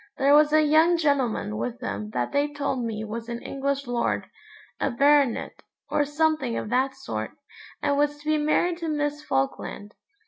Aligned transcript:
There 0.17 0.33
was 0.33 0.51
a 0.51 0.63
young 0.63 0.97
gentleman 0.97 1.57
with 1.57 1.79
them 1.79 2.09
that 2.09 2.31
they 2.31 2.51
told 2.51 2.83
me 2.83 3.03
was 3.05 3.29
an 3.29 3.39
English 3.43 3.85
lord, 3.85 4.25
a 4.79 4.89
baronet, 4.89 5.61
or 5.91 6.05
something 6.05 6.57
of 6.57 6.71
that 6.71 6.95
sort, 6.95 7.37
and 7.83 7.95
was 7.97 8.17
to 8.17 8.25
be 8.25 8.39
married 8.39 8.79
to 8.79 8.87
Miss 8.89 9.21
Falkland. 9.23 9.93